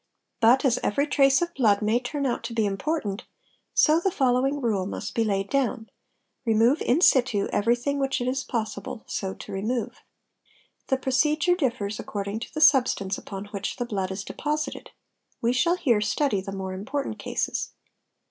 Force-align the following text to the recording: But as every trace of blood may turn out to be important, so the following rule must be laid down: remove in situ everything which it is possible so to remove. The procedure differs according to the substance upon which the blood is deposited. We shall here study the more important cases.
But 0.39 0.65
as 0.65 0.79
every 0.81 1.05
trace 1.05 1.43
of 1.43 1.53
blood 1.53 1.83
may 1.83 1.99
turn 1.99 2.25
out 2.25 2.43
to 2.45 2.55
be 2.55 2.65
important, 2.65 3.25
so 3.75 3.99
the 3.99 4.09
following 4.09 4.59
rule 4.59 4.87
must 4.87 5.13
be 5.13 5.23
laid 5.23 5.47
down: 5.47 5.91
remove 6.43 6.81
in 6.81 7.01
situ 7.01 7.47
everything 7.53 7.99
which 7.99 8.19
it 8.19 8.27
is 8.27 8.43
possible 8.43 9.03
so 9.05 9.35
to 9.35 9.51
remove. 9.51 9.99
The 10.87 10.97
procedure 10.97 11.53
differs 11.53 11.99
according 11.99 12.39
to 12.39 12.51
the 12.51 12.61
substance 12.61 13.19
upon 13.19 13.45
which 13.53 13.75
the 13.75 13.85
blood 13.85 14.09
is 14.09 14.23
deposited. 14.23 14.89
We 15.39 15.53
shall 15.53 15.75
here 15.77 16.01
study 16.01 16.41
the 16.41 16.51
more 16.51 16.73
important 16.73 17.19
cases. 17.19 17.69